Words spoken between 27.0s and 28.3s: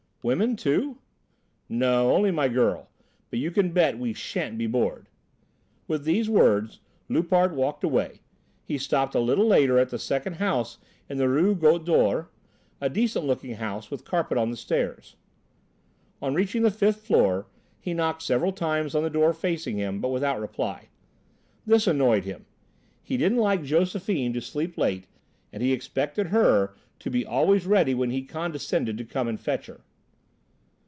be always ready when he